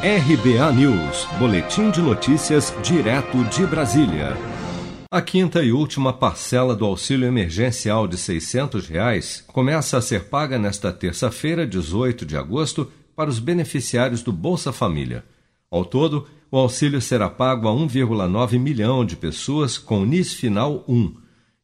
RBA 0.00 0.72
News, 0.74 1.26
Boletim 1.40 1.90
de 1.90 2.00
Notícias, 2.00 2.72
direto 2.84 3.42
de 3.46 3.66
Brasília. 3.66 4.36
A 5.10 5.20
quinta 5.20 5.60
e 5.60 5.72
última 5.72 6.12
parcela 6.12 6.76
do 6.76 6.84
auxílio 6.84 7.26
emergencial 7.26 8.06
de 8.06 8.16
600 8.16 8.86
reais 8.86 9.42
começa 9.48 9.98
a 9.98 10.00
ser 10.00 10.26
paga 10.26 10.56
nesta 10.56 10.92
terça-feira, 10.92 11.66
18 11.66 12.24
de 12.24 12.36
agosto, 12.36 12.88
para 13.16 13.28
os 13.28 13.40
beneficiários 13.40 14.22
do 14.22 14.30
Bolsa 14.30 14.72
Família. 14.72 15.24
Ao 15.68 15.84
todo, 15.84 16.28
o 16.48 16.56
auxílio 16.56 17.00
será 17.00 17.28
pago 17.28 17.66
a 17.66 17.72
1,9 17.72 18.56
milhão 18.56 19.04
de 19.04 19.16
pessoas 19.16 19.76
com 19.76 20.04
NIS 20.06 20.32
final 20.32 20.84
1. 20.86 21.12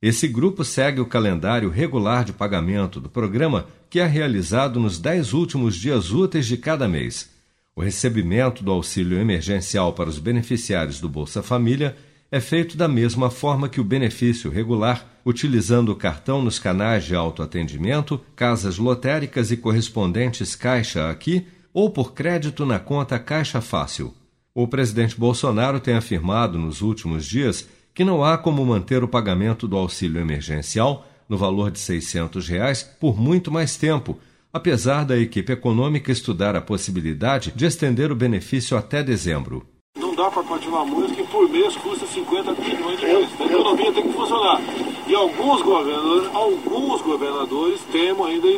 Esse 0.00 0.26
grupo 0.26 0.64
segue 0.64 1.02
o 1.02 1.06
calendário 1.06 1.68
regular 1.68 2.24
de 2.24 2.32
pagamento 2.32 2.98
do 2.98 3.10
programa, 3.10 3.66
que 3.90 4.00
é 4.00 4.06
realizado 4.06 4.80
nos 4.80 4.98
dez 4.98 5.34
últimos 5.34 5.76
dias 5.76 6.10
úteis 6.10 6.46
de 6.46 6.56
cada 6.56 6.88
mês. 6.88 7.30
O 7.74 7.80
recebimento 7.80 8.62
do 8.62 8.70
auxílio 8.70 9.18
emergencial 9.18 9.94
para 9.94 10.10
os 10.10 10.18
beneficiários 10.18 11.00
do 11.00 11.08
Bolsa 11.08 11.42
Família 11.42 11.96
é 12.30 12.38
feito 12.38 12.76
da 12.76 12.86
mesma 12.86 13.30
forma 13.30 13.66
que 13.66 13.80
o 13.80 13.84
benefício 13.84 14.50
regular, 14.50 15.20
utilizando 15.24 15.90
o 15.90 15.96
cartão 15.96 16.42
nos 16.42 16.58
canais 16.58 17.04
de 17.04 17.14
autoatendimento, 17.14 18.20
casas 18.36 18.76
lotéricas 18.76 19.50
e 19.50 19.56
correspondentes 19.56 20.54
Caixa 20.54 21.08
Aqui 21.08 21.46
ou 21.72 21.88
por 21.88 22.12
crédito 22.12 22.66
na 22.66 22.78
conta 22.78 23.18
Caixa 23.18 23.62
Fácil. 23.62 24.14
O 24.54 24.68
presidente 24.68 25.18
Bolsonaro 25.18 25.80
tem 25.80 25.94
afirmado 25.94 26.58
nos 26.58 26.82
últimos 26.82 27.24
dias 27.24 27.66
que 27.94 28.04
não 28.04 28.22
há 28.22 28.36
como 28.36 28.64
manter 28.66 29.02
o 29.02 29.08
pagamento 29.08 29.66
do 29.66 29.78
auxílio 29.78 30.20
emergencial 30.20 31.06
no 31.26 31.38
valor 31.38 31.70
de 31.70 31.78
600 31.78 32.46
reais 32.46 32.82
por 32.82 33.18
muito 33.18 33.50
mais 33.50 33.76
tempo 33.76 34.18
apesar 34.52 35.04
da 35.04 35.18
equipe 35.18 35.52
econômica 35.52 36.12
estudar 36.12 36.54
a 36.54 36.60
possibilidade 36.60 37.52
de 37.56 37.64
estender 37.64 38.12
o 38.12 38.16
benefício 38.16 38.76
até 38.76 39.02
dezembro. 39.02 39.66
Não 39.96 40.14
dá 40.14 40.30
para 40.30 40.42
continuar 40.42 40.84
muito 40.84 41.14
que 41.14 41.22
por 41.24 41.48
mês 41.48 41.76
custa 41.76 42.06
50 42.06 42.52
bilhões 42.54 43.00
de 43.00 43.06
reais. 43.06 43.28
A 43.40 43.44
economia 43.44 43.92
tem 43.92 44.02
que 44.02 44.12
funcionar. 44.12 44.60
E 45.06 45.14
alguns 45.14 45.62
governadores, 45.62 46.30
alguns 46.34 47.02
governadores 47.02 47.80
temem 47.90 48.24
ainda 48.24 48.48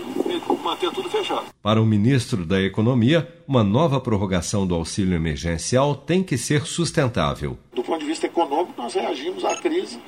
manter 0.63 0.91
tudo 0.91 1.11
fechado. 1.11 1.45
Para 1.63 1.81
o 1.81 1.87
ministro 1.87 2.45
da 2.45 2.61
Economia, 2.61 3.29
uma 3.47 3.63
nova 3.63 4.01
prorrogação 4.01 4.67
do 4.67 4.75
auxílio 4.75 5.15
emergencial 5.15 5.95
tem 5.95 6.23
que 6.23 6.39
ser 6.39 6.65
sustentável. 6.67 7.59
Do 7.75 7.83
ponto 7.83 8.01
de 8.01 8.07
vista 8.07 8.27
econômico, 8.27 8.73
nós 8.77 8.95
reagimos 8.95 9.45
à 9.45 9.55
crise 9.57 9.99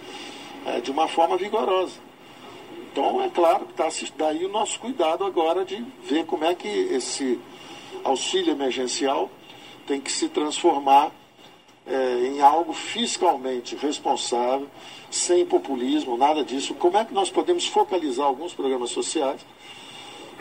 é, 0.65 0.81
de 0.81 0.91
uma 0.91 1.07
forma 1.07 1.37
vigorosa. 1.37 1.95
Então, 2.97 3.23
é 3.23 3.29
claro 3.29 3.67
que 3.67 3.83
está 3.83 4.15
daí 4.17 4.43
o 4.47 4.49
nosso 4.49 4.81
cuidado 4.81 5.23
agora 5.23 5.67
de 5.67 5.85
ver 6.09 6.25
como 6.25 6.47
é 6.47 6.55
que 6.55 6.67
esse 6.67 7.39
auxílio 8.03 8.53
emergencial 8.53 9.31
tem 9.87 10.01
que 10.01 10.11
se 10.11 10.31
transformar 10.31 11.13
é, 11.87 12.27
em 12.29 12.41
algo 12.41 12.73
fiscalmente 12.73 13.77
responsável, 13.77 14.67
sem 15.11 15.45
populismo, 15.45 16.17
nada 16.17 16.43
disso. 16.43 16.73
Como 16.73 16.97
é 16.97 17.05
que 17.05 17.13
nós 17.13 17.29
podemos 17.29 17.67
focalizar 17.67 18.25
alguns 18.25 18.55
programas 18.55 18.89
sociais 18.89 19.45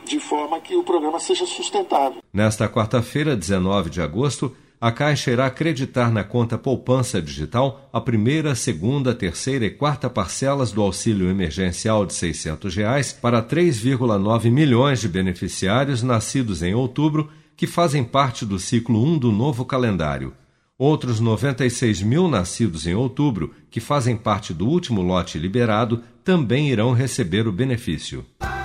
de 0.05 0.17
forma 0.21 0.57
que 0.61 0.77
o 0.77 0.83
programa 0.83 1.19
seja 1.19 1.45
sustentável? 1.45 2.23
Nesta 2.31 2.69
quarta-feira, 2.69 3.35
19 3.35 3.89
de 3.89 4.01
agosto, 4.01 4.55
a 4.79 4.91
Caixa 4.91 5.31
irá 5.31 5.45
acreditar 5.45 6.11
na 6.11 6.23
conta 6.23 6.57
poupança 6.57 7.21
digital 7.21 7.89
a 7.91 8.01
primeira, 8.01 8.53
segunda, 8.55 9.15
terceira 9.15 9.65
e 9.65 9.69
quarta 9.69 10.09
parcelas 10.09 10.71
do 10.71 10.81
auxílio 10.81 11.29
emergencial 11.29 12.05
de 12.05 12.13
600 12.13 12.75
reais 12.75 13.13
para 13.13 13.41
3,9 13.41 14.51
milhões 14.51 15.01
de 15.01 15.07
beneficiários 15.07 16.03
nascidos 16.03 16.61
em 16.61 16.73
outubro 16.73 17.29
que 17.55 17.65
fazem 17.65 18.03
parte 18.03 18.45
do 18.45 18.59
ciclo 18.59 19.01
1 19.03 19.17
do 19.17 19.31
novo 19.31 19.63
calendário. 19.65 20.33
Outros 20.77 21.21
96 21.21 22.01
mil 22.01 22.27
nascidos 22.27 22.85
em 22.85 22.93
outubro, 22.93 23.53
que 23.71 23.79
fazem 23.79 24.17
parte 24.17 24.53
do 24.53 24.67
último 24.67 25.01
lote 25.01 25.39
liberado, 25.39 26.03
também 26.21 26.69
irão 26.69 26.91
receber 26.91 27.47
o 27.47 27.51
benefício. 27.51 28.25